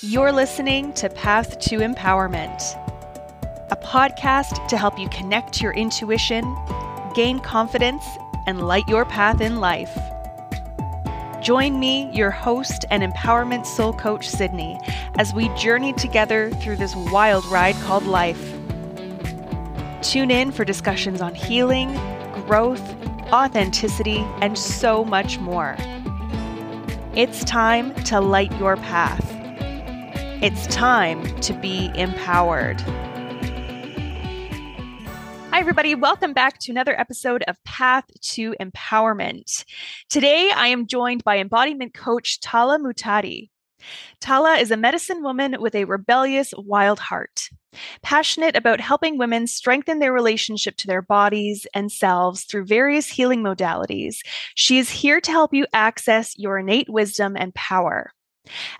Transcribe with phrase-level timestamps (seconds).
[0.00, 2.62] You're listening to Path to Empowerment,
[3.72, 6.56] a podcast to help you connect your intuition,
[7.16, 8.04] gain confidence,
[8.46, 9.90] and light your path in life.
[11.42, 14.78] Join me, your host and empowerment soul coach, Sydney,
[15.18, 18.52] as we journey together through this wild ride called life.
[20.00, 21.92] Tune in for discussions on healing,
[22.46, 22.88] growth,
[23.32, 25.74] authenticity, and so much more.
[27.16, 29.27] It's time to light your path.
[30.40, 32.80] It's time to be empowered.
[35.50, 35.96] Hi, everybody.
[35.96, 39.64] Welcome back to another episode of Path to Empowerment.
[40.08, 43.50] Today, I am joined by embodiment coach Tala Muhtadi.
[44.20, 47.48] Tala is a medicine woman with a rebellious, wild heart.
[48.02, 53.42] Passionate about helping women strengthen their relationship to their bodies and selves through various healing
[53.42, 54.18] modalities,
[54.54, 58.12] she is here to help you access your innate wisdom and power.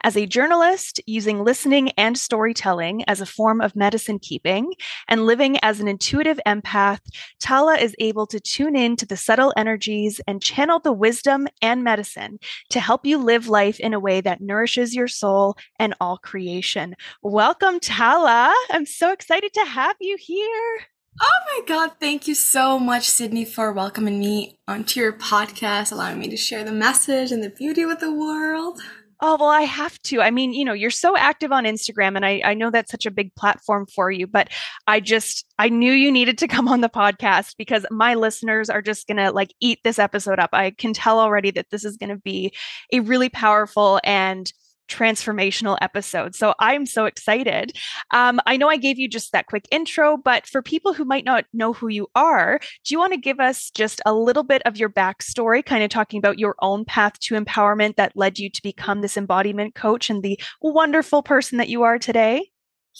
[0.02, 4.72] As a journalist, using listening and storytelling as a form of medicine keeping,
[5.08, 7.00] and living as an intuitive empath,
[7.40, 11.84] Tala is able to tune in to the subtle energies and channel the wisdom and
[11.84, 12.38] medicine
[12.70, 16.94] to help you live life in a way that nourishes your soul and all creation.
[17.22, 18.54] Welcome, Tala.
[18.70, 20.86] I'm so excited to have you here.
[21.20, 21.92] Oh my God.
[21.98, 26.62] Thank you so much, Sydney, for welcoming me onto your podcast, allowing me to share
[26.62, 28.80] the message and the beauty with the world.
[29.20, 30.20] Oh, well, I have to.
[30.20, 33.04] I mean, you know, you're so active on Instagram, and I, I know that's such
[33.04, 34.48] a big platform for you, but
[34.86, 38.80] I just, I knew you needed to come on the podcast because my listeners are
[38.80, 40.50] just to like eat this episode up.
[40.52, 42.52] I can tell already that this is to be
[42.92, 44.52] a really powerful and
[44.88, 46.34] transformational episode.
[46.34, 47.76] So I'm so excited.
[48.12, 51.24] Um, I know I gave you just that quick intro, but for people who might
[51.24, 54.62] not know who you are, do you want to give us just a little bit
[54.64, 58.50] of your backstory, kind of talking about your own path to empowerment that led you
[58.50, 62.50] to become this embodiment coach and the wonderful person that you are today?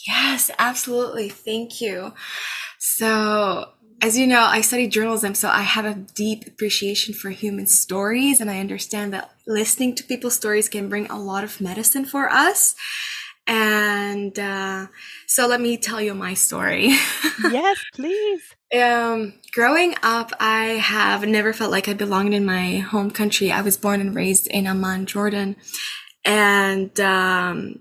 [0.07, 1.29] Yes, absolutely.
[1.29, 2.13] Thank you.
[2.79, 7.67] So, as you know, I studied journalism, so I have a deep appreciation for human
[7.67, 12.05] stories, and I understand that listening to people's stories can bring a lot of medicine
[12.05, 12.75] for us.
[13.47, 14.89] And uh,
[15.27, 16.89] so, let me tell you my story.
[17.51, 18.43] yes, please.
[18.79, 23.51] Um, growing up, I have never felt like I belonged in my home country.
[23.51, 25.57] I was born and raised in Amman, Jordan,
[26.25, 27.81] and um,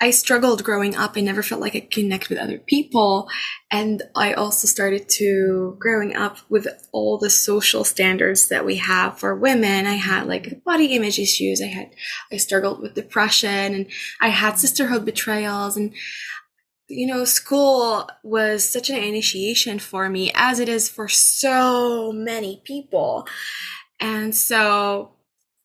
[0.00, 1.16] I struggled growing up.
[1.16, 3.28] I never felt like I connect with other people.
[3.70, 9.18] And I also started to growing up with all the social standards that we have
[9.18, 9.86] for women.
[9.86, 11.62] I had like body image issues.
[11.62, 11.94] I had,
[12.30, 13.86] I struggled with depression and
[14.20, 15.94] I had sisterhood betrayals and
[16.88, 22.62] you know, school was such an initiation for me as it is for so many
[22.64, 23.26] people.
[23.98, 25.15] And so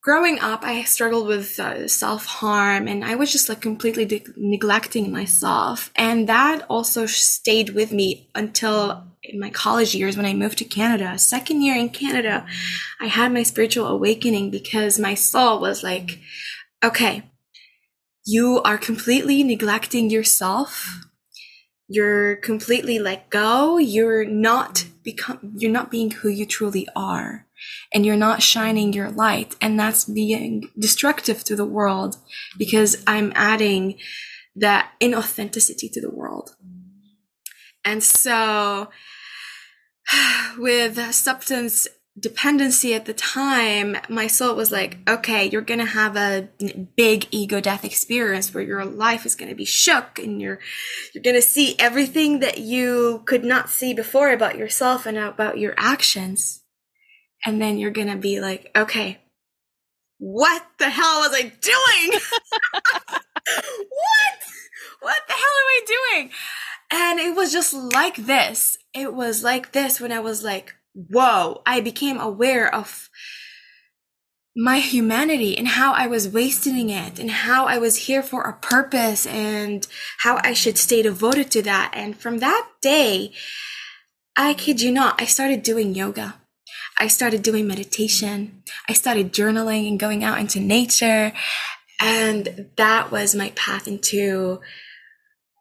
[0.01, 4.23] growing up, I struggled with uh, self harm and I was just like completely de-
[4.35, 5.91] neglecting myself.
[5.95, 10.65] And that also stayed with me until in my college years when I moved to
[10.65, 11.17] Canada.
[11.19, 12.45] Second year in Canada,
[12.99, 16.19] I had my spiritual awakening because my soul was like,
[16.83, 17.23] okay,
[18.25, 21.05] you are completely neglecting yourself.
[21.87, 23.77] You're completely let go.
[23.77, 27.45] You're not become, you're not being who you truly are
[27.93, 29.55] and you're not shining your light.
[29.61, 32.17] And that's being destructive to the world
[32.57, 33.97] because I'm adding
[34.55, 36.55] that inauthenticity to the world.
[37.83, 38.89] And so
[40.57, 41.87] with substance
[42.19, 46.49] dependency at the time, my soul was like, okay, you're going to have a
[46.97, 50.59] big ego death experience where your life is going to be shook and you're,
[51.13, 55.57] you're going to see everything that you could not see before about yourself and about
[55.57, 56.61] your actions.
[57.45, 59.19] And then you're going to be like, okay,
[60.19, 62.19] what the hell was I doing?
[63.09, 64.37] what?
[65.01, 66.31] What the hell am I doing?
[66.91, 68.77] And it was just like this.
[68.93, 73.09] It was like this when I was like, whoa, I became aware of
[74.55, 78.53] my humanity and how I was wasting it and how I was here for a
[78.53, 79.87] purpose and
[80.19, 81.93] how I should stay devoted to that.
[81.95, 83.31] And from that day,
[84.35, 86.40] I kid you not, I started doing yoga.
[87.01, 88.61] I started doing meditation.
[88.87, 91.33] I started journaling and going out into nature.
[91.99, 94.61] And that was my path into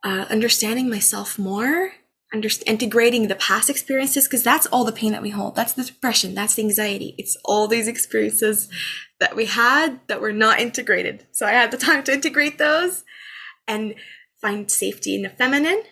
[0.04, 1.92] uh, understanding myself more,
[2.34, 5.56] under- integrating the past experiences, because that's all the pain that we hold.
[5.56, 6.34] That's the depression.
[6.34, 7.14] That's the anxiety.
[7.16, 8.68] It's all these experiences
[9.18, 11.26] that we had that were not integrated.
[11.32, 13.02] So I had the time to integrate those
[13.66, 13.94] and
[14.42, 15.84] find safety in the feminine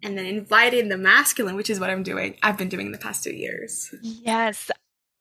[0.00, 2.36] and then invite in the masculine, which is what I'm doing.
[2.40, 3.92] I've been doing the past two years.
[4.02, 4.70] Yes.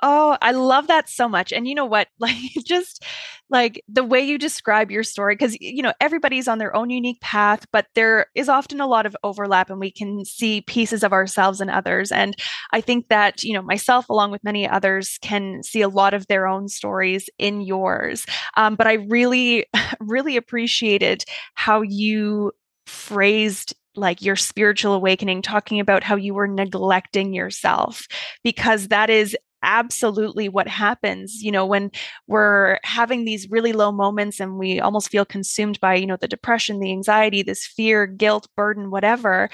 [0.03, 1.53] Oh, I love that so much.
[1.53, 2.07] And you know what?
[2.19, 3.03] Like, just
[3.49, 7.19] like the way you describe your story, because, you know, everybody's on their own unique
[7.19, 11.13] path, but there is often a lot of overlap and we can see pieces of
[11.13, 12.11] ourselves and others.
[12.11, 12.35] And
[12.73, 16.27] I think that, you know, myself, along with many others, can see a lot of
[16.27, 18.25] their own stories in yours.
[18.55, 19.65] Um, but I really,
[19.99, 21.23] really appreciated
[21.55, 22.51] how you
[22.85, 28.05] phrased like your spiritual awakening, talking about how you were neglecting yourself,
[28.43, 31.91] because that is absolutely what happens you know when
[32.27, 36.27] we're having these really low moments and we almost feel consumed by you know the
[36.27, 39.49] depression the anxiety this fear guilt burden whatever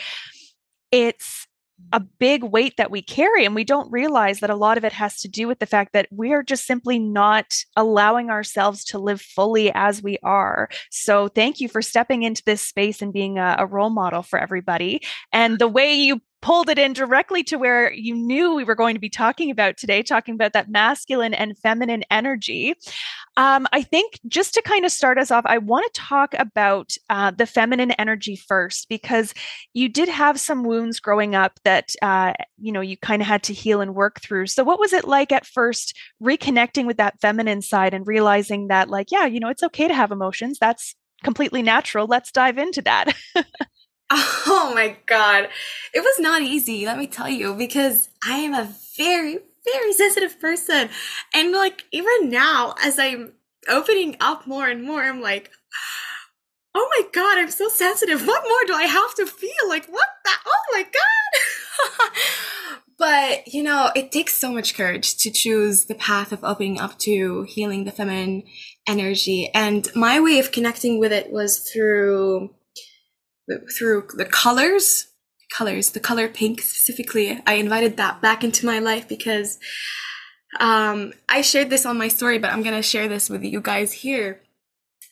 [0.92, 1.48] it's
[1.94, 2.08] a mm.
[2.20, 5.22] big weight that we carry and we don't realize that a lot of it has
[5.22, 9.22] to do with the fact that we are just simply not allowing ourselves to live
[9.22, 10.70] fully as we are.
[10.90, 14.40] So thank you for stepping into this space and being a, a role model for
[14.40, 15.02] everybody.
[15.32, 18.96] And the way you pulled it in directly to where you knew we were going
[18.96, 22.76] to be talking about today, talking about that masculine and feminine energy.
[23.38, 26.94] Um, I think just to kind of start us off, I want to talk about
[27.10, 29.34] uh, the feminine energy first because
[29.74, 33.44] you did have some wounds growing up that uh, you know you kind of had
[33.44, 34.48] to heal and work through.
[34.48, 38.90] So, what was it like at first reconnecting with that feminine side and realizing that,
[38.90, 40.58] like, yeah, you know, it's okay to have emotions.
[40.60, 42.08] That's completely natural.
[42.08, 43.16] Let's dive into that.
[44.50, 45.50] Oh my God.
[45.94, 50.40] It was not easy, let me tell you, because I am a very, very sensitive
[50.40, 50.90] person.
[51.34, 53.34] And like, even now, as I'm
[53.68, 55.52] opening up more and more, I'm like,
[56.76, 58.26] oh my God, I'm so sensitive.
[58.26, 59.68] What more do I have to feel?
[59.68, 60.32] Like, what the?
[60.46, 62.12] Oh my God.
[62.98, 66.98] but, you know, it takes so much courage to choose the path of opening up
[67.00, 68.44] to healing the feminine
[68.88, 69.50] energy.
[69.54, 72.52] And my way of connecting with it was through
[73.78, 75.08] through the colors,
[75.52, 77.42] colors, the color pink specifically.
[77.46, 79.60] I invited that back into my life because
[80.60, 83.92] um, I shared this on my story, but I'm gonna share this with you guys
[83.92, 84.42] here.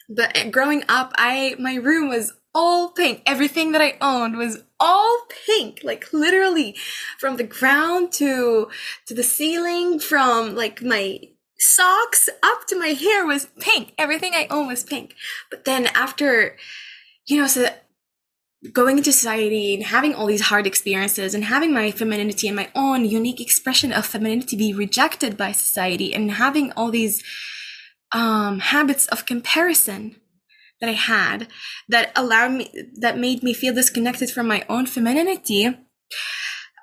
[0.10, 3.22] But growing up, I my room was all pink.
[3.26, 6.76] Everything that I owned was all pink, like literally
[7.20, 8.70] from the ground to
[9.08, 11.20] to the ceiling, from like my
[11.58, 13.94] socks up to my hair was pink.
[13.98, 15.16] Everything I owned was pink.
[15.50, 16.58] But then after,
[17.28, 17.68] you know, so
[18.74, 22.70] going into society and having all these hard experiences and having my femininity and my
[22.76, 27.24] own unique expression of femininity be rejected by society and having all these
[28.12, 30.16] um, habits of comparison
[30.82, 31.48] that I had
[31.90, 35.68] that allowed me, that made me feel disconnected from my own femininity,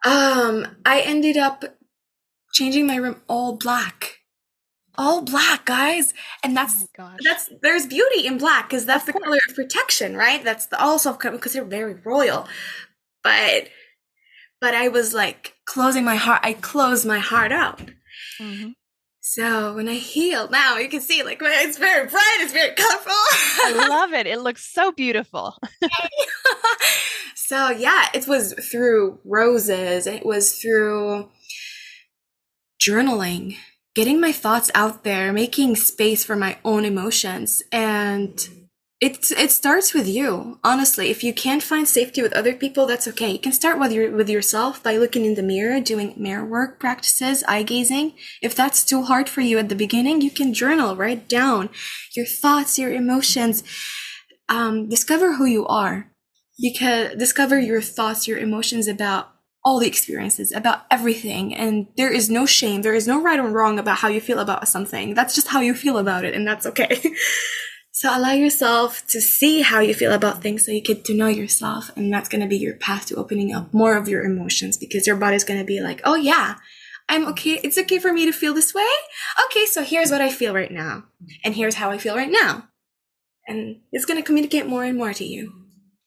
[0.05, 1.64] um, I ended up
[2.52, 4.22] changing my room all black
[4.97, 6.15] all black, guys.
[6.43, 10.43] And that's oh that's there's beauty in black because that's the color of protection, right?
[10.43, 12.47] That's the also because they're very royal.
[13.23, 13.69] But
[14.61, 16.41] but I was like closing my heart.
[16.43, 17.83] I closed my heart out.
[18.41, 18.71] Mm-hmm.
[19.25, 23.12] So when I healed, now you can see like it's very bright, it's very colorful.
[23.12, 24.27] I love it.
[24.27, 25.56] It looks so beautiful.
[27.37, 30.06] so yeah, it was through roses.
[30.06, 31.31] It was through
[32.81, 33.56] journaling
[33.94, 37.62] getting my thoughts out there, making space for my own emotions.
[37.71, 38.49] And
[39.00, 40.61] it, it starts with you.
[40.62, 43.33] Honestly, if you can't find safety with other people, that's okay.
[43.33, 46.79] You can start with your, with yourself by looking in the mirror, doing mirror work
[46.79, 48.15] practices, eye gazing.
[48.41, 51.69] If that's too hard for you at the beginning, you can journal, write down
[52.15, 53.65] your thoughts, your emotions.
[54.49, 56.13] Um, discover who you are
[56.61, 59.31] because discover your thoughts, your emotions about
[59.65, 61.55] all the experiences, about everything.
[61.55, 62.83] And there is no shame.
[62.83, 65.15] There is no right or wrong about how you feel about something.
[65.15, 66.35] That's just how you feel about it.
[66.35, 67.01] And that's okay.
[67.93, 71.29] so allow yourself to see how you feel about things so you get to know
[71.29, 71.91] yourself.
[71.97, 75.07] And that's going to be your path to opening up more of your emotions because
[75.07, 76.57] your body's going to be like, oh yeah,
[77.09, 77.61] I'm okay.
[77.63, 78.89] It's okay for me to feel this way.
[79.47, 79.67] Okay.
[79.67, 81.05] So here's what I feel right now.
[81.45, 82.69] And here's how I feel right now.
[83.47, 85.62] And it's going to communicate more and more to you.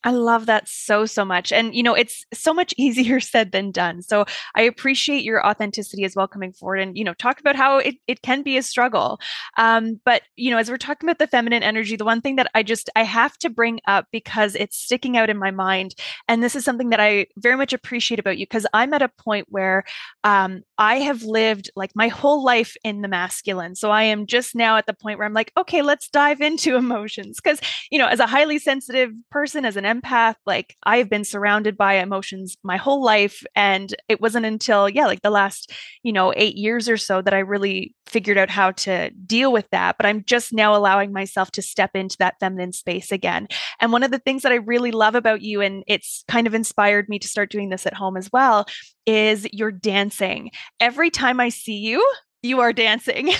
[0.06, 1.52] I love that so, so much.
[1.52, 4.02] And, you know, it's so much easier said than done.
[4.04, 7.80] So I appreciate your authenticity as well coming forward and, you know, talk about how
[7.80, 9.20] it, it can be a struggle.
[9.58, 12.52] Um, but, you know, as we're talking about the feminine energy, the one thing that
[12.54, 15.96] I just, I have to bring up because it's sticking out in my mind.
[16.28, 19.10] And this is something that I very much appreciate about you because I'm at a
[19.10, 19.84] point where
[20.24, 23.76] um, I have lived like my whole life in the masculine.
[23.76, 26.76] So I am just now at the point where I'm like, okay, let's dive into
[26.76, 27.40] emotions.
[27.42, 27.60] Because,
[27.90, 31.96] you know, as a highly sensitive person, as an empath, like I've been surrounded by
[31.96, 33.44] emotions my whole life.
[33.56, 35.72] And it wasn't until, yeah, like the last,
[36.04, 39.68] you know, eight years or so that I really figured out how to deal with
[39.72, 39.98] that.
[39.98, 43.48] But I'm just now allowing myself to step into that feminine space again.
[43.80, 46.54] And one of the things that I really love about you, and it's kind of
[46.54, 48.66] inspired me to start doing this at home as well,
[49.06, 50.52] is your dancing.
[50.80, 52.06] Every time I see you,
[52.46, 53.32] you are dancing.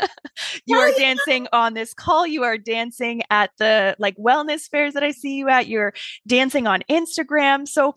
[0.66, 2.26] you are dancing on this call.
[2.26, 5.68] You are dancing at the like wellness fairs that I see you at.
[5.68, 5.92] You're
[6.26, 7.68] dancing on Instagram.
[7.68, 7.94] So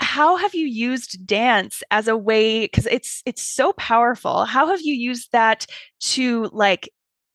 [0.00, 4.80] how have you used dance as a way because it's it's so powerful how have
[4.82, 5.66] you used that
[6.00, 6.90] to like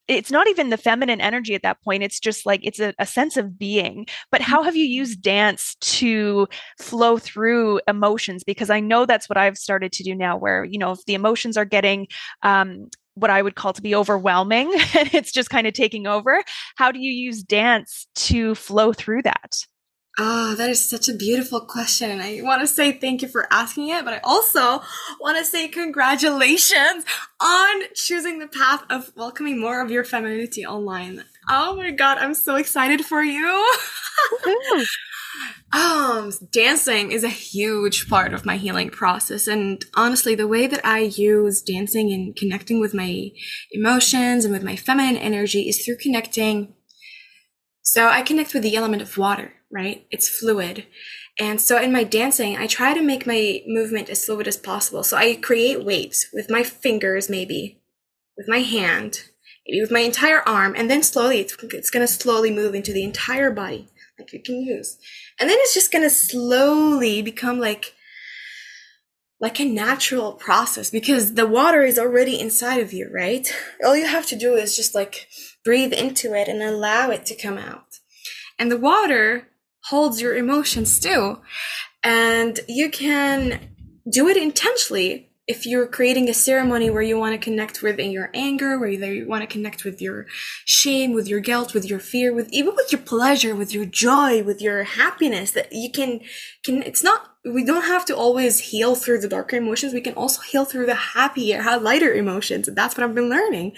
[0.09, 3.05] it's not even the feminine energy at that point it's just like it's a, a,
[3.05, 4.07] sense of being.
[4.31, 6.47] But how have you used dance to
[6.79, 8.43] flow through emotions?
[8.43, 11.13] Because i know that's what i've started to do now where you know if the
[11.13, 12.07] emotions are getting
[12.41, 16.41] um, what i would call to be overwhelming and it's just kind of taking over
[16.75, 19.55] how do you use dance to flow through that
[20.21, 22.11] Oh, that is such a beautiful question.
[22.11, 24.83] And I want to say thank you for asking it, but I also
[25.21, 27.05] want to say congratulations
[27.39, 31.23] on choosing the path of welcoming more of your femininity online.
[31.49, 33.77] Oh my God, I'm so excited for you.
[35.71, 39.47] um, dancing is a huge part of my healing process.
[39.47, 43.29] And honestly, the way that I use dancing and connecting with my
[43.71, 46.73] emotions and with my feminine energy is through connecting.
[47.83, 50.05] So I connect with the element of water right?
[50.11, 50.85] It's fluid.
[51.39, 55.03] And so in my dancing, I try to make my movement as fluid as possible.
[55.03, 57.81] So I create waves with my fingers, maybe
[58.35, 59.21] with my hand,
[59.67, 62.91] maybe with my entire arm, and then slowly it's, it's going to slowly move into
[62.91, 64.97] the entire body, like you can use.
[65.39, 67.93] And then it's just going to slowly become like
[69.41, 73.49] like a natural process because the water is already inside of you, right?
[73.85, 75.29] All you have to do is just like
[75.63, 77.99] breathe into it and allow it to come out.
[78.57, 79.47] And the water
[79.89, 81.39] holds your emotions too.
[82.03, 83.59] And you can
[84.09, 88.29] do it intentionally if you're creating a ceremony where you want to connect with your
[88.35, 90.27] anger, where you want to connect with your
[90.63, 94.43] shame, with your guilt, with your fear, with even with your pleasure, with your joy,
[94.43, 96.21] with your happiness, that you can,
[96.63, 99.91] can, it's not, we don't have to always heal through the darker emotions.
[99.91, 102.67] We can also heal through the happier, lighter emotions.
[102.67, 103.71] And that's what I've been learning.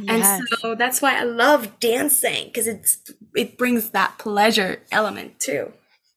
[0.00, 0.40] Yes.
[0.40, 2.98] And so that's why I love dancing because it's,
[3.36, 5.72] it brings that pleasure element too.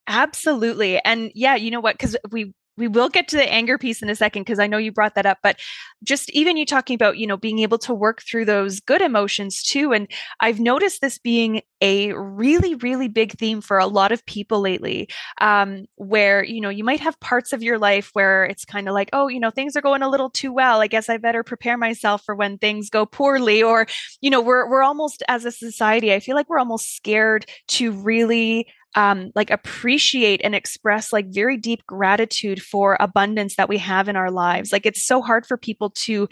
[0.08, 1.00] Absolutely.
[1.06, 1.94] And yeah, you know what?
[1.94, 4.78] Because we we will get to the anger piece in a second because I know
[4.78, 5.60] you brought that up, but
[6.04, 9.64] just even you talking about, you know, being able to work through those good emotions
[9.64, 9.94] too.
[9.94, 10.08] And
[10.40, 15.10] I've noticed this being a really, really big theme for a lot of people lately,
[15.42, 18.94] um, where, you know, you might have parts of your life where it's kind of
[18.94, 20.82] like, oh, you know, things are going a little too well.
[20.82, 23.62] I guess I better prepare myself for when things go poorly.
[23.62, 23.88] Or,
[24.22, 27.92] you know, we're, we're almost as a society, I feel like we're almost scared to
[27.92, 34.10] really um, like appreciate and express like very deep gratitude for abundance that we have
[34.10, 34.72] in our lives.
[34.72, 36.28] Like it's so hard for people to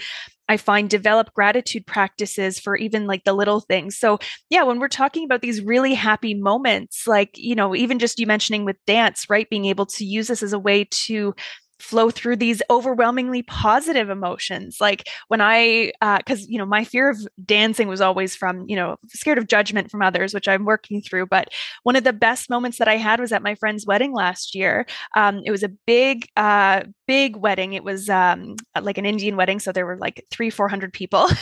[0.47, 3.97] I find develop gratitude practices for even like the little things.
[3.97, 4.19] So,
[4.49, 8.27] yeah, when we're talking about these really happy moments, like, you know, even just you
[8.27, 9.49] mentioning with dance, right?
[9.49, 11.33] Being able to use this as a way to
[11.79, 17.09] flow through these overwhelmingly positive emotions like when i because uh, you know my fear
[17.09, 21.01] of dancing was always from you know scared of judgment from others which i'm working
[21.01, 21.49] through but
[21.83, 24.85] one of the best moments that i had was at my friend's wedding last year.
[25.15, 27.73] Um, it was a big uh, big wedding.
[27.73, 31.27] It was um, like an indian wedding so there were like three four hundred people.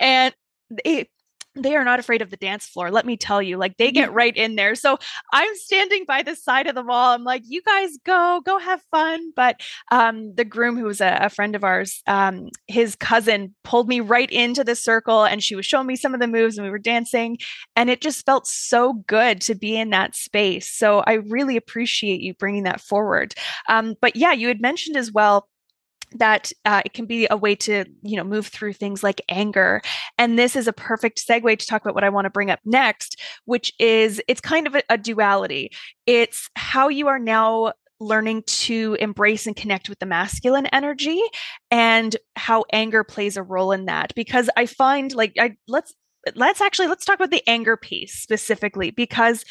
[0.00, 0.34] And
[0.84, 1.08] it
[1.56, 2.90] they are not afraid of the dance floor.
[2.90, 4.74] Let me tell you, like they get right in there.
[4.74, 4.98] So
[5.32, 7.14] I'm standing by the side of the wall.
[7.14, 9.32] I'm like, you guys go, go have fun.
[9.36, 13.88] But um, the groom, who was a, a friend of ours, um, his cousin pulled
[13.88, 16.64] me right into the circle and she was showing me some of the moves and
[16.64, 17.38] we were dancing.
[17.76, 20.70] And it just felt so good to be in that space.
[20.70, 23.34] So I really appreciate you bringing that forward.
[23.68, 25.48] Um, but yeah, you had mentioned as well
[26.14, 29.80] that uh, it can be a way to you know move through things like anger.
[30.18, 32.60] And this is a perfect segue to talk about what i want to bring up
[32.64, 35.70] next which is it's kind of a, a duality.
[36.06, 41.22] It's how you are now learning to embrace and connect with the masculine energy
[41.70, 44.14] and how anger plays a role in that.
[44.14, 45.94] Because i find like i let's
[46.34, 49.44] let's actually let's talk about the anger piece specifically because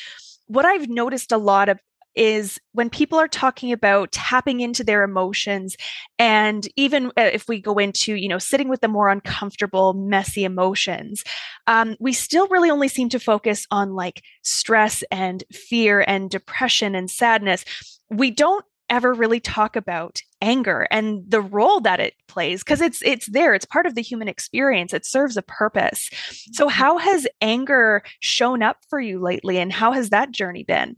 [0.48, 1.79] what i've noticed a lot of
[2.15, 5.75] is when people are talking about tapping into their emotions
[6.20, 10.43] and even uh, if we go into you know sitting with the more uncomfortable messy
[10.43, 11.24] emotions
[11.67, 16.96] um, we still really only seem to focus on like stress and fear and depression
[16.96, 17.65] and sadness.
[18.10, 23.01] We don't ever really talk about anger and the role that it plays because it's
[23.01, 26.10] it's there it's part of the human experience it serves a purpose.
[26.51, 26.74] So mm-hmm.
[26.74, 30.98] how has anger shown up for you lately and how has that journey been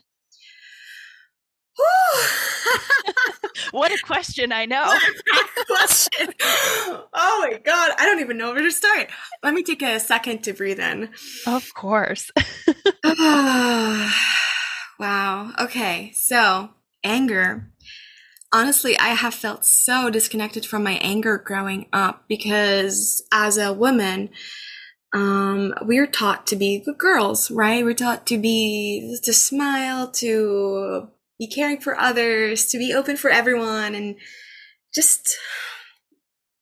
[3.72, 4.84] what a question, I know.
[5.68, 6.28] question.
[7.14, 7.92] Oh my God.
[7.98, 9.10] I don't even know where to start.
[9.44, 11.10] Let me take a second to breathe in.
[11.48, 12.32] Of course.
[15.00, 15.54] wow.
[15.60, 16.12] Okay.
[16.14, 16.70] So,
[17.04, 17.72] anger.
[18.54, 24.30] honestly, I have felt so disconnected from my anger growing up because as a woman,
[25.14, 27.84] um, we're taught to be good girls, right?
[27.84, 33.30] We're taught to be, to smile, to be caring for others, to be open for
[33.30, 34.16] everyone, and
[34.94, 35.36] just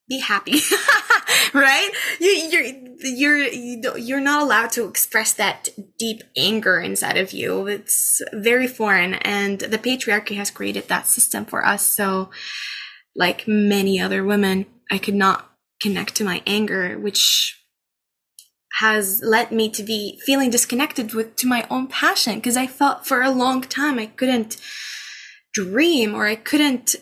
[0.09, 0.59] be happy
[1.53, 1.89] right?
[2.19, 2.65] You you're
[2.99, 7.67] you're you you're not allowed to express that deep anger inside of you.
[7.67, 11.85] It's very foreign and the patriarchy has created that system for us.
[11.85, 12.31] So
[13.15, 15.51] like many other women i could not
[15.81, 17.62] connect to my anger which
[18.79, 23.05] has led me to be feeling disconnected with to my own passion because i felt
[23.05, 24.57] for a long time i couldn't
[25.53, 26.95] dream or i couldn't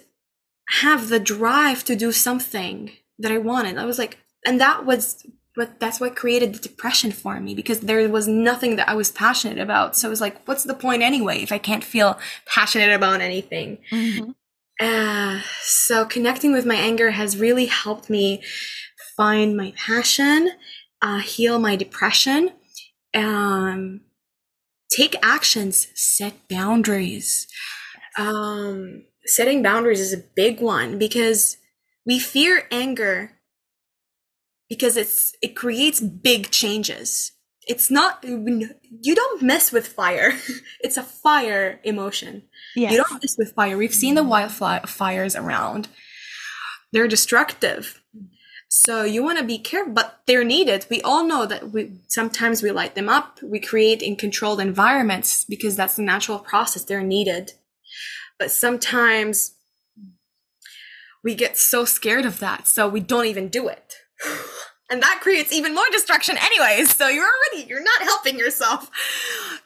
[0.79, 3.77] have the drive to do something that I wanted.
[3.77, 5.25] I was like, and that was
[5.55, 9.11] what that's what created the depression for me because there was nothing that I was
[9.11, 9.97] passionate about.
[9.97, 13.79] So I was like, what's the point anyway if I can't feel passionate about anything?
[13.91, 14.31] Mm-hmm.
[14.79, 18.41] Uh, so connecting with my anger has really helped me
[19.17, 20.51] find my passion,
[21.01, 22.51] uh, heal my depression,
[23.13, 24.01] um,
[24.91, 27.47] take actions, set boundaries.
[28.17, 31.57] Um, setting boundaries is a big one because
[32.05, 33.31] we fear anger
[34.69, 37.33] because it's it creates big changes.
[37.67, 40.31] It's not you don't mess with fire.
[40.79, 42.43] it's a fire emotion.
[42.75, 42.91] Yes.
[42.91, 43.77] You don't mess with fire.
[43.77, 45.87] We've seen the wildfires around.
[46.91, 48.01] They're destructive.
[48.73, 50.85] So you want to be careful, but they're needed.
[50.89, 53.37] We all know that we sometimes we light them up.
[53.43, 56.85] We create in controlled environments because that's the natural process.
[56.85, 57.51] They're needed.
[58.39, 59.55] But sometimes
[61.21, 63.95] we get so scared of that, so we don't even do it.
[64.89, 66.93] And that creates even more destruction anyways.
[66.93, 68.91] So you're already, you're not helping yourself.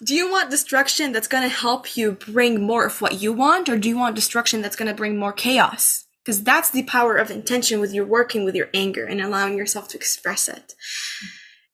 [0.04, 3.68] Do you want destruction that's going to help you bring more of what you want?
[3.68, 6.05] Or do you want destruction that's going to bring more chaos?
[6.26, 9.88] Because that's the power of intention with your working with your anger and allowing yourself
[9.90, 10.74] to express it.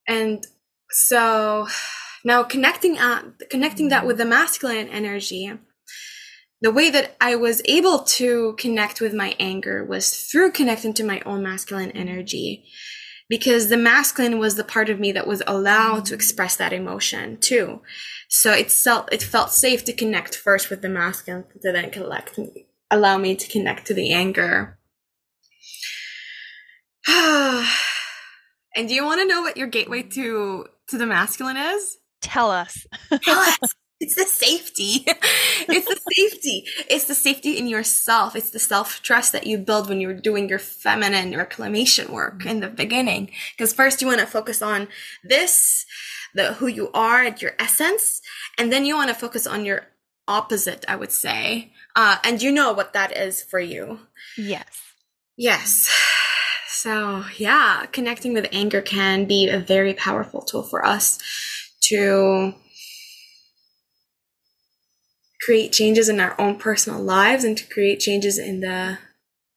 [0.05, 0.46] And
[0.89, 1.67] so
[2.25, 5.53] now connecting, uh, connecting that with the masculine energy,
[6.62, 11.03] the way that I was able to connect with my anger was through connecting to
[11.03, 12.66] my own masculine energy.
[13.29, 17.37] Because the masculine was the part of me that was allowed to express that emotion
[17.37, 17.81] too.
[18.27, 22.37] So it felt, it felt safe to connect first with the masculine to then collect,
[22.91, 24.77] allow me to connect to the anger.
[27.07, 27.65] and
[28.87, 31.97] do you want to know what your gateway to, to the masculine is?
[32.21, 32.85] Tell us.
[33.23, 33.57] Tell us.
[34.01, 35.05] It's the safety.
[35.05, 36.65] it's the safety.
[36.89, 38.35] It's the safety in yourself.
[38.35, 42.61] It's the self trust that you build when you're doing your feminine reclamation work in
[42.61, 43.29] the beginning.
[43.55, 44.87] Because first you want to focus on
[45.23, 45.85] this,
[46.33, 48.21] the who you are at your essence,
[48.57, 49.85] and then you want to focus on your
[50.27, 50.83] opposite.
[50.87, 53.99] I would say, uh, and you know what that is for you.
[54.37, 54.81] Yes.
[55.37, 55.89] Yes.
[56.67, 61.19] So yeah, connecting with anger can be a very powerful tool for us
[61.83, 62.53] to
[65.41, 68.97] create changes in our own personal lives and to create changes in the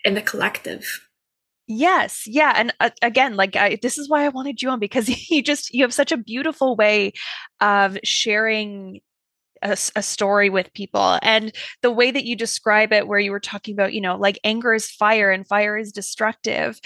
[0.05, 1.07] in the collective
[1.67, 5.09] yes yeah and uh, again like I, this is why i wanted you on because
[5.31, 7.13] you just you have such a beautiful way
[7.61, 9.01] of sharing
[9.65, 11.19] a, a, story with people.
[11.23, 14.39] And the way that you describe it where you were talking about you know like
[14.45, 16.81] anger is fire and fire is destructive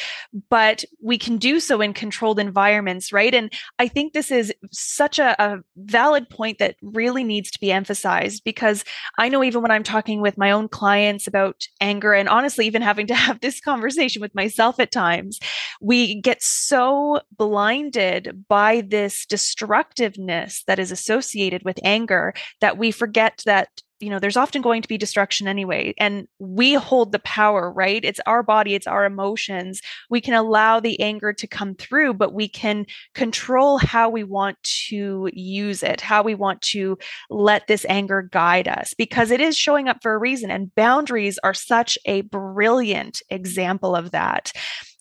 [0.50, 3.34] but we can do so in controlled environments right?
[3.34, 7.72] And i think this is such a, a valid point that really needs to be
[7.72, 8.84] emphasized because
[9.18, 12.82] i know even when i'm talking with my own clients about anger and honestly even
[12.82, 15.38] having to have this conversation with myself at times
[15.80, 23.42] we get so blinded by this destructiveness that is associated with anger that we forget
[23.46, 23.68] that
[24.00, 28.04] you know there's often going to be destruction anyway and we hold the power right?
[28.04, 29.80] It's our body it's our emotions.
[30.10, 34.62] We can allow the anger to come through but we can control how we want
[34.62, 36.96] to use it how we want to
[37.30, 41.38] let this anger guide us because it is showing up for a reason and boundaries
[41.42, 44.52] are such a brilliant example of that.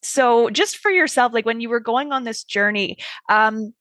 [0.02, 2.98] So just for yourself like when you were going on this journey
[3.30, 3.74] um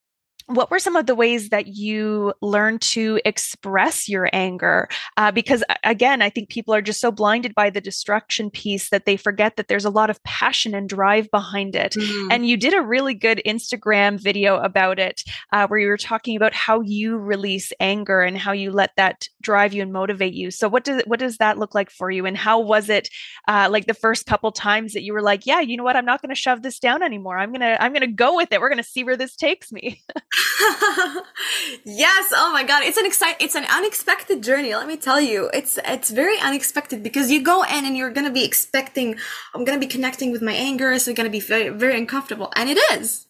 [0.46, 4.88] what were some of the ways that you learned to express your anger?
[5.16, 9.06] Uh, because again, I think people are just so blinded by the destruction piece that
[9.06, 11.92] they forget that there's a lot of passion and drive behind it.
[11.92, 12.30] Mm-hmm.
[12.30, 16.36] And you did a really good Instagram video about it, uh, where you were talking
[16.36, 20.52] about how you release anger and how you let that drive you and motivate you.
[20.52, 22.24] So, what does what does that look like for you?
[22.24, 23.08] And how was it,
[23.48, 25.96] uh, like the first couple times that you were like, "Yeah, you know what?
[25.96, 27.36] I'm not going to shove this down anymore.
[27.36, 28.60] I'm gonna I'm gonna go with it.
[28.60, 30.02] We're gonna see where this takes me."
[31.84, 32.32] yes.
[32.34, 33.36] Oh my god, it's an excite.
[33.40, 34.74] It's an unexpected journey.
[34.74, 38.30] Let me tell you, it's it's very unexpected because you go in and you're gonna
[38.30, 39.16] be expecting.
[39.54, 42.68] I'm gonna be connecting with my anger, so it's gonna be very very uncomfortable, and
[42.68, 43.26] it is.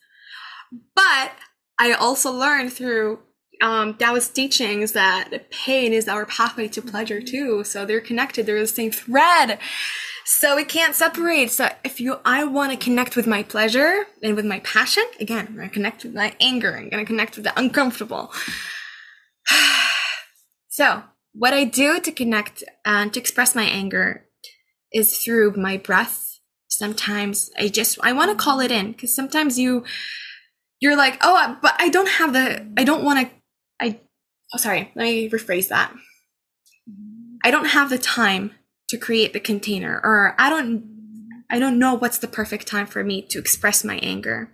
[0.94, 1.32] But
[1.78, 3.20] I also learned through
[3.62, 7.64] um, Taoist teachings that pain is our pathway to pleasure too.
[7.64, 8.46] So they're connected.
[8.46, 9.58] They're the same thread.
[10.28, 11.52] So we can't separate.
[11.52, 15.46] So if you, I want to connect with my pleasure and with my passion, again,
[15.48, 16.76] I'm going to connect with my anger.
[16.76, 18.32] I'm going to connect with the uncomfortable.
[20.68, 24.26] so what I do to connect and to express my anger
[24.92, 26.40] is through my breath.
[26.66, 29.84] Sometimes I just, I want to call it in because sometimes you,
[30.80, 33.34] you're like, oh, but I don't have the, I don't want to,
[33.78, 34.00] I,
[34.52, 35.94] oh, sorry, let me rephrase that.
[37.44, 38.50] I don't have the time
[38.88, 40.96] to create the container or I don't
[41.48, 44.50] I don't know what's the perfect time for me to express my anger.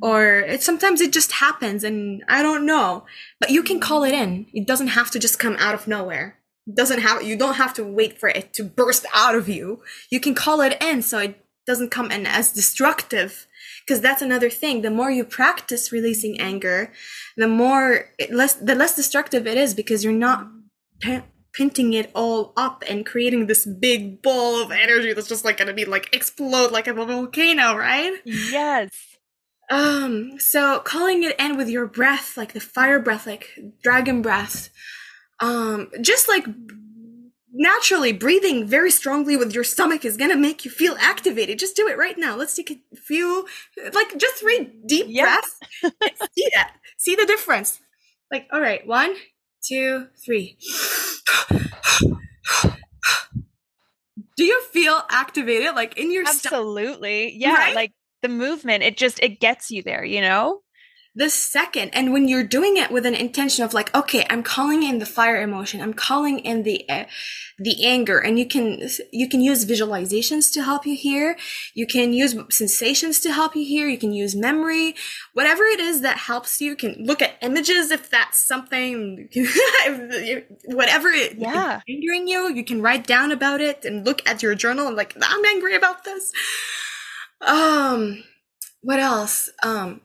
[0.00, 3.04] Or it, sometimes it just happens and I don't know.
[3.38, 4.46] But you can call it in.
[4.54, 6.38] It doesn't have to just come out of nowhere.
[6.66, 9.82] It doesn't have you don't have to wait for it to burst out of you.
[10.10, 13.46] You can call it in so it doesn't come in as destructive.
[13.86, 14.82] Because that's another thing.
[14.82, 16.90] The more you practice releasing anger,
[17.36, 20.48] the more less the less destructive it is because you're not
[21.58, 25.72] pinting it all up and creating this big ball of energy that's just like gonna
[25.72, 28.14] be like explode like a volcano, right?
[28.24, 28.90] Yes.
[29.70, 34.70] Um, so calling it in with your breath, like the fire breath, like dragon breath,
[35.40, 36.46] um, just like
[37.52, 41.58] naturally breathing very strongly with your stomach is gonna make you feel activated.
[41.58, 42.36] Just do it right now.
[42.36, 43.46] Let's take a few,
[43.92, 45.58] like just three deep breaths.
[45.82, 46.76] see that.
[46.98, 47.80] See the difference.
[48.30, 49.14] Like, all right, one,
[49.66, 50.58] two, three.
[54.36, 57.30] Do you feel activated like in your Absolutely.
[57.30, 57.74] St- yeah, right?
[57.74, 60.60] like the movement it just it gets you there, you know?
[61.16, 64.84] The second and when you're doing it with an intention of like okay i'm calling
[64.84, 67.04] in the fire emotion i'm calling in the uh,
[67.58, 71.36] the anger and you can you can use visualizations to help you here
[71.74, 74.94] you can use sensations to help you here you can use memory.
[75.32, 79.28] Whatever it is that helps you, you can look at images if that's something
[80.66, 81.80] whatever it, yeah.
[81.88, 85.14] angering you you can write down about it and look at your journal and like
[85.20, 86.32] i'm angry about this.
[87.40, 88.24] Um
[88.82, 89.50] what else?
[89.62, 90.00] Um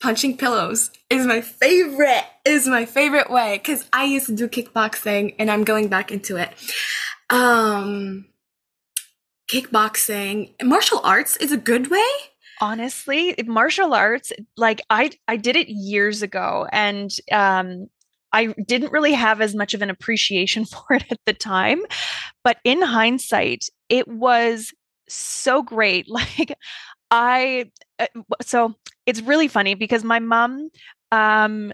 [0.00, 5.34] punching pillows is my favorite is my favorite way because i used to do kickboxing
[5.38, 6.50] and i'm going back into it
[7.28, 8.24] um
[9.50, 12.08] kickboxing martial arts is a good way
[12.60, 17.88] honestly martial arts like i i did it years ago and um
[18.32, 21.80] I didn't really have as much of an appreciation for it at the time.
[22.44, 24.72] But in hindsight, it was
[25.08, 26.06] so great.
[26.38, 26.56] Like,
[27.10, 28.06] I, uh,
[28.40, 28.74] so
[29.06, 30.70] it's really funny because my mom
[31.12, 31.72] um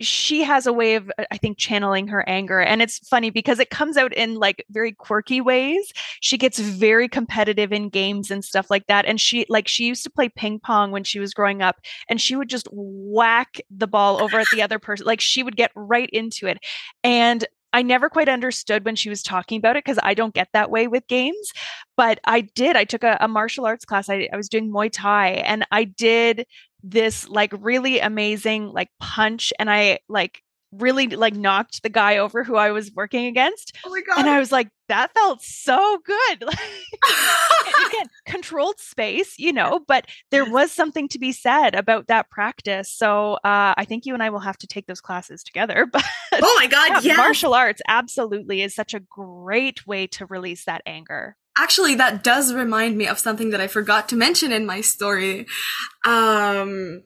[0.00, 3.70] she has a way of i think channeling her anger and it's funny because it
[3.70, 5.92] comes out in like very quirky ways.
[6.20, 10.02] She gets very competitive in games and stuff like that and she like she used
[10.04, 11.76] to play ping pong when she was growing up
[12.08, 15.56] and she would just whack the ball over at the other person like she would
[15.56, 16.58] get right into it
[17.04, 20.48] and I never quite understood when she was talking about it because I don't get
[20.52, 21.52] that way with games.
[21.96, 22.76] But I did.
[22.76, 24.08] I took a, a martial arts class.
[24.08, 26.46] I, I was doing Muay Thai and I did
[26.84, 30.43] this like really amazing like punch and I like
[30.78, 33.76] really like knocked the guy over who I was working against.
[33.84, 34.18] Oh my god.
[34.18, 36.42] And I was like, that felt so good.
[37.86, 42.92] Again, controlled space, you know, but there was something to be said about that practice.
[42.92, 45.86] So uh, I think you and I will have to take those classes together.
[46.30, 50.64] But oh my god, yeah, martial arts absolutely is such a great way to release
[50.64, 51.36] that anger.
[51.56, 55.46] Actually, that does remind me of something that I forgot to mention in my story.
[56.04, 57.04] Um,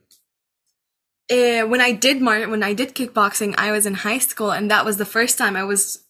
[1.31, 4.71] uh, when I did mar- when I did kickboxing, I was in high school, and
[4.71, 6.05] that was the first time I was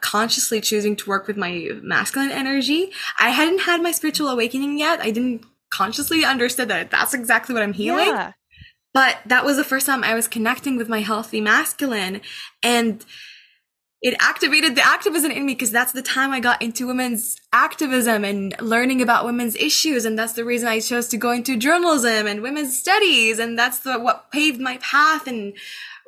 [0.00, 2.90] consciously choosing to work with my masculine energy.
[3.20, 5.00] I hadn't had my spiritual awakening yet.
[5.00, 8.06] I didn't consciously understood that that's exactly what I'm healing.
[8.06, 8.32] Yeah.
[8.94, 12.22] But that was the first time I was connecting with my healthy masculine,
[12.62, 13.04] and
[14.02, 18.24] it activated the activism in me because that's the time I got into women's activism
[18.24, 20.04] and learning about women's issues.
[20.04, 23.38] And that's the reason I chose to go into journalism and women's studies.
[23.38, 25.26] And that's the, what paved my path.
[25.26, 25.54] And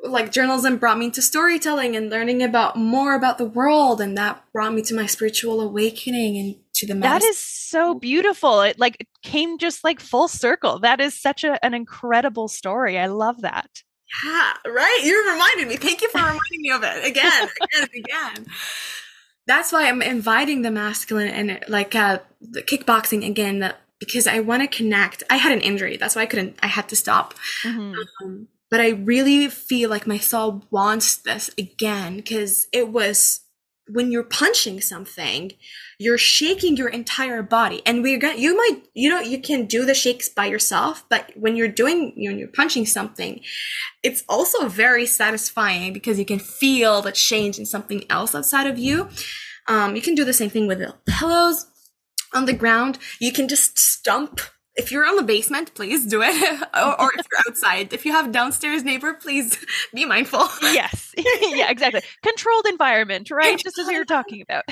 [0.03, 4.01] like journalism brought me into storytelling and learning about more about the world.
[4.01, 7.19] And that brought me to my spiritual awakening and to the medicine.
[7.19, 8.61] That is so beautiful.
[8.61, 10.79] It like came just like full circle.
[10.79, 12.99] That is such a, an incredible story.
[12.99, 13.83] I love that.
[14.25, 15.01] Yeah, right.
[15.03, 15.75] You reminded me.
[15.77, 18.47] Thank you for reminding me of it again, again, and again.
[19.45, 23.59] That's why I'm inviting the masculine and like uh, the kickboxing again.
[23.59, 25.23] That because I want to connect.
[25.29, 26.57] I had an injury, that's why I couldn't.
[26.61, 27.33] I had to stop.
[27.63, 27.95] Mm-hmm.
[28.23, 33.41] Um, but I really feel like my soul wants this again because it was
[33.91, 35.51] when you're punching something,
[35.97, 37.81] you're shaking your entire body.
[37.85, 41.31] And we're going you might, you know, you can do the shakes by yourself, but
[41.35, 43.41] when you're doing, you know, you're punching something,
[44.03, 48.77] it's also very satisfying because you can feel the change in something else outside of
[48.77, 49.09] you.
[49.67, 51.67] Um, you can do the same thing with the pillows
[52.33, 52.97] on the ground.
[53.19, 54.41] You can just stump
[54.79, 56.61] if you're on the basement, please do it.
[56.73, 59.57] or, or, if you're outside, if you have downstairs neighbor, please
[59.93, 60.47] be mindful.
[60.61, 61.13] yes.
[61.17, 62.01] yeah, exactly.
[62.23, 63.59] Controlled environment, right?
[63.59, 64.63] Just as we were talking about.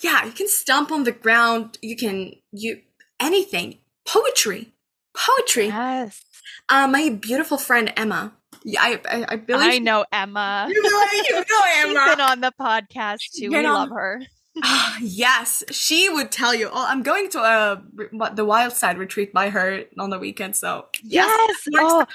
[0.00, 1.78] yeah, you can stomp on the ground.
[1.82, 2.80] You can you
[3.20, 3.78] anything.
[4.08, 4.72] Poetry.
[5.14, 5.66] Poetry.
[5.66, 6.22] Yes.
[6.68, 8.32] Uh, my beautiful friend Emma.
[8.64, 10.68] Yeah, I, I, I believe I know Emma.
[10.70, 12.06] You know, you know Emma.
[12.06, 13.50] She's been on the podcast too.
[13.50, 14.22] we love her.
[14.62, 16.68] Ah, yes, she would tell you.
[16.72, 17.82] Oh, I'm going to a
[18.34, 20.56] the Wild Side retreat by her on the weekend.
[20.56, 21.80] So yes, yes.
[21.82, 22.06] Oh,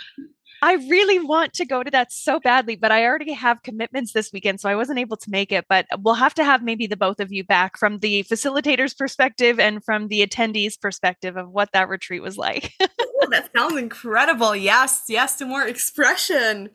[0.63, 4.31] I really want to go to that so badly, but I already have commitments this
[4.31, 5.65] weekend, so I wasn't able to make it.
[5.67, 9.59] But we'll have to have maybe the both of you back from the facilitator's perspective
[9.59, 12.73] and from the attendees' perspective of what that retreat was like.
[12.81, 14.55] oh, that sounds incredible.
[14.55, 16.69] Yes, yes, to more expression.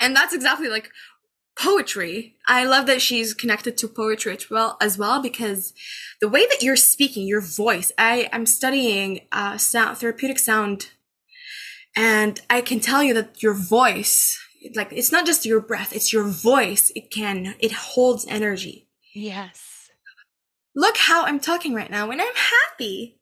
[0.00, 0.90] And that's exactly like
[1.58, 2.36] poetry.
[2.46, 5.72] I love that she's connected to poetry as well, as well because
[6.20, 7.92] the way that you're speaking, your voice.
[7.98, 10.90] I am studying uh, sound, therapeutic sound,
[11.94, 14.38] and I can tell you that your voice,
[14.74, 16.92] like it's not just your breath, it's your voice.
[16.94, 18.88] It can, it holds energy.
[19.14, 19.90] Yes.
[20.74, 23.18] Look how I'm talking right now when I'm happy.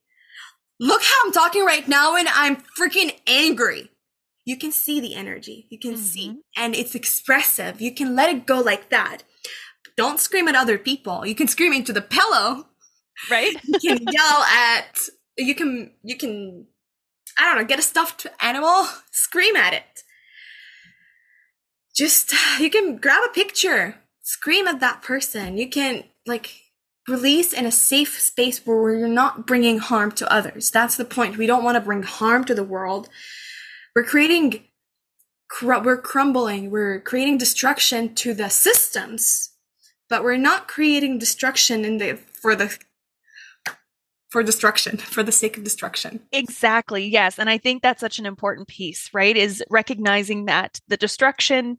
[0.81, 3.90] Look how I'm talking right now when I'm freaking angry
[4.44, 5.66] you can see the energy.
[5.70, 6.02] You can mm-hmm.
[6.02, 7.80] see, and it's expressive.
[7.80, 9.22] You can let it go like that.
[9.96, 11.24] Don't scream at other people.
[11.26, 12.66] You can scream into the pillow.
[13.30, 13.54] Right?
[13.64, 14.98] you can yell at,
[15.38, 16.66] you can, you can,
[17.38, 20.02] I don't know, get a stuffed animal, scream at it.
[21.94, 25.57] Just, you can grab a picture, scream at that person.
[25.57, 26.61] You can, like,
[27.09, 30.70] release in a safe space where you're not bringing harm to others.
[30.70, 31.37] That's the point.
[31.37, 33.09] We don't want to bring harm to the world
[33.94, 34.64] we're creating
[35.48, 39.50] cr- we're crumbling we're creating destruction to the systems
[40.09, 42.76] but we're not creating destruction in the for the
[44.30, 46.20] for destruction for the sake of destruction.
[46.33, 50.96] Exactly yes and i think that's such an important piece right is recognizing that the
[50.96, 51.76] destruction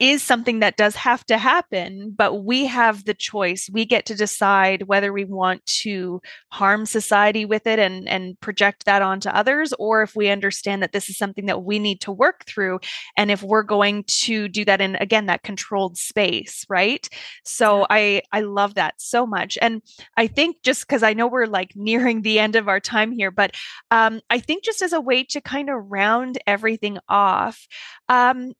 [0.00, 3.70] is something that does have to happen, but we have the choice.
[3.72, 8.86] We get to decide whether we want to harm society with it and, and project
[8.86, 12.12] that onto others, or if we understand that this is something that we need to
[12.12, 12.80] work through.
[13.16, 17.08] And if we're going to do that in, again, that controlled space, right?
[17.44, 19.56] So I, I love that so much.
[19.62, 19.80] And
[20.16, 23.30] I think just because I know we're like nearing the end of our time here,
[23.30, 23.52] but
[23.92, 27.68] um, I think just as a way to kind of round everything off,
[28.08, 28.54] um,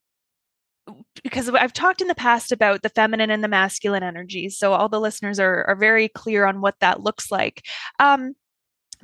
[1.22, 4.88] because I've talked in the past about the feminine and the masculine energies, so all
[4.88, 7.64] the listeners are are very clear on what that looks like.
[7.98, 8.34] Um,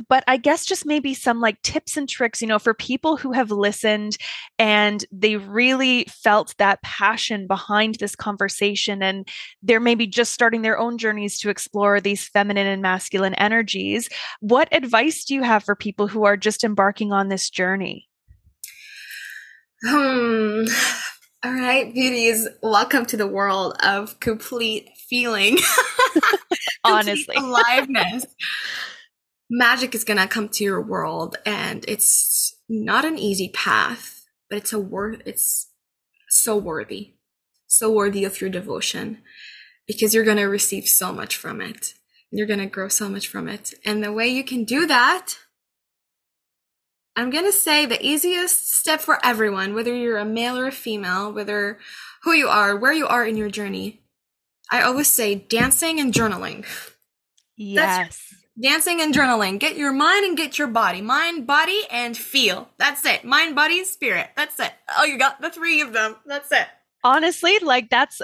[0.09, 3.33] but I guess just maybe some like tips and tricks, you know, for people who
[3.33, 4.17] have listened
[4.59, 9.29] and they really felt that passion behind this conversation and
[9.63, 14.09] they're maybe just starting their own journeys to explore these feminine and masculine energies.
[14.41, 18.09] What advice do you have for people who are just embarking on this journey?
[19.83, 20.65] Hmm.
[21.43, 25.57] All right, beauties, welcome to the world of complete feeling.
[26.85, 28.27] Honestly, aliveness.
[29.49, 34.59] Magic is going to come to your world and it's not an easy path, but
[34.59, 35.71] it's a worth it's
[36.29, 37.15] so worthy.
[37.67, 39.23] So worthy of your devotion
[39.87, 41.95] because you're going to receive so much from it.
[42.31, 43.73] You're going to grow so much from it.
[43.87, 45.37] And the way you can do that
[47.17, 50.73] I'm going to say the easiest step for everyone, whether you're a male or a
[50.73, 51.79] female, whether
[52.23, 54.03] who you are, where you are in your journey.
[54.71, 56.65] I always say dancing and journaling.
[57.57, 58.33] Yes.
[58.61, 59.59] dancing and journaling.
[59.59, 61.01] Get your mind and get your body.
[61.01, 62.69] Mind, body, and feel.
[62.79, 63.25] That's it.
[63.25, 64.29] Mind, body, spirit.
[64.37, 64.73] That's it.
[64.97, 66.17] Oh, you got the three of them.
[66.25, 66.67] That's it.
[67.03, 68.23] Honestly, like that's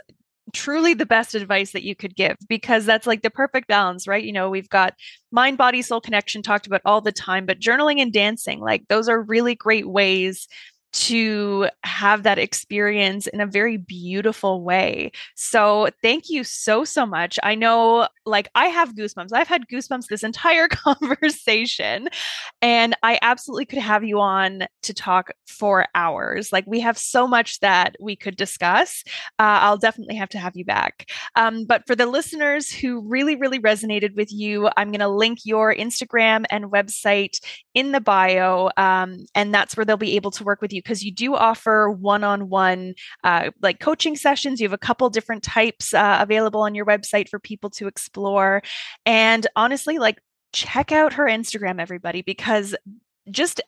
[0.56, 4.24] truly the best advice that you could give because that's like the perfect balance, right?
[4.24, 4.94] You know, we've got
[5.30, 9.06] mind, body, soul connection talked about all the time, but journaling and dancing, like those
[9.06, 10.48] are really great ways
[10.92, 15.12] to have that experience in a very beautiful way.
[15.34, 17.38] So thank you so, so much.
[17.42, 19.32] I know, like, I have goosebumps.
[19.32, 22.08] I've had goosebumps this entire conversation,
[22.60, 26.52] and I absolutely could have you on to talk for hours.
[26.52, 29.02] Like, we have so much that we could discuss.
[29.38, 31.10] Uh, I'll definitely have to have you back.
[31.36, 35.40] Um, but for the listeners who really, really resonated with you, I'm going to link
[35.44, 37.40] your Instagram and website
[37.74, 38.70] in the bio.
[38.76, 41.90] Um, and that's where they'll be able to work with you because you do offer
[41.90, 42.94] one on one
[43.62, 44.60] like coaching sessions.
[44.60, 48.15] You have a couple different types uh, available on your website for people to explore.
[49.04, 50.20] And honestly, like,
[50.52, 52.74] check out her Instagram, everybody, because
[53.30, 53.60] just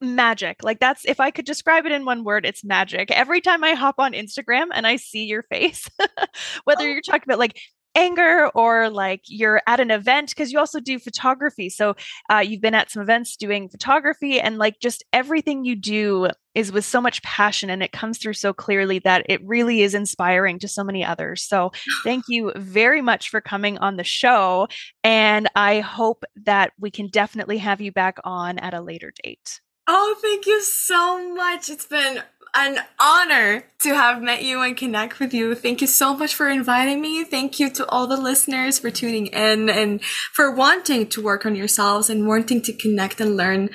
[0.00, 0.62] magic.
[0.62, 3.10] Like that's if I could describe it in one word, it's magic.
[3.10, 5.88] Every time I hop on Instagram and I see your face,
[6.64, 6.86] whether oh.
[6.86, 7.60] you're talking about like
[7.98, 11.68] anger or like you're at an event because you also do photography.
[11.68, 11.96] So
[12.30, 16.70] uh, you've been at some events doing photography and like just everything you do is
[16.72, 20.58] with so much passion and it comes through so clearly that it really is inspiring
[20.60, 21.42] to so many others.
[21.42, 21.72] So
[22.04, 24.68] thank you very much for coming on the show
[25.04, 29.60] and i hope that we can definitely have you back on at a later date.
[29.90, 31.70] Oh, thank you so much.
[31.70, 32.22] It's been
[32.54, 35.54] an honor to have met you and connect with you.
[35.54, 37.24] Thank you so much for inviting me.
[37.24, 41.54] Thank you to all the listeners for tuning in and for wanting to work on
[41.54, 43.70] yourselves and wanting to connect and learn.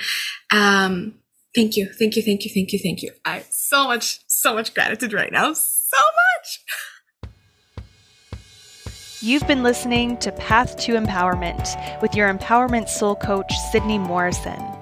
[0.51, 1.15] Um,
[1.55, 1.91] thank you.
[1.97, 2.21] Thank you.
[2.21, 2.51] Thank you.
[2.53, 2.79] Thank you.
[2.79, 3.11] Thank you.
[3.25, 5.53] I so much, so much gratitude right now.
[5.53, 7.31] So much.
[9.21, 14.72] You've been listening to Path to Empowerment with your empowerment soul coach, Sydney Morrison.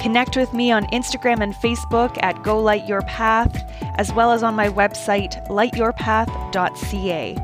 [0.00, 4.42] Connect with me on Instagram and Facebook at Go Light Your Path, as well as
[4.42, 7.36] on my website, lightyourpath.ca.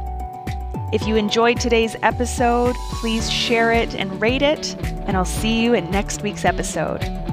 [0.92, 4.74] If you enjoyed today's episode, please share it and rate it,
[5.06, 7.25] and I'll see you in next week's episode.